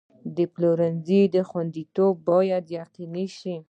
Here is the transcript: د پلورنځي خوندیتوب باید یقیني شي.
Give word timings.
د 0.35 0.37
پلورنځي 0.53 1.21
خوندیتوب 1.49 2.13
باید 2.29 2.63
یقیني 2.79 3.27
شي. 3.37 3.55